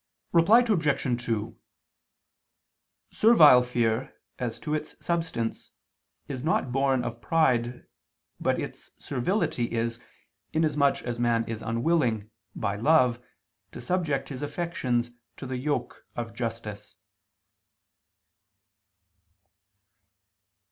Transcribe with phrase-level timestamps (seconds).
[0.31, 1.23] Reply Obj.
[1.25, 1.55] 2:
[3.11, 5.69] Servile fear as to its substance
[6.27, 7.85] is not born of pride,
[8.39, 9.99] but its servility is,
[10.53, 13.21] inasmuch as man is unwilling, by love,
[13.73, 16.95] to subject his affections to the yoke of justice.